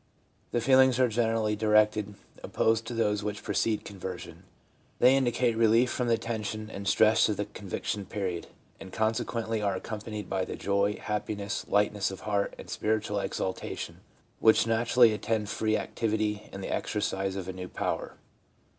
[0.51, 4.45] The feelings are generally directly opposed to those which precede conversion.
[4.97, 8.47] They indicate relief from the tension and stress of the conviction period,
[8.79, 13.99] and consequently are accompanied by the joy, happiness, lightness of heart and spiritual exaltation
[14.39, 18.15] which naturally attend free activity and the exercise of a new power.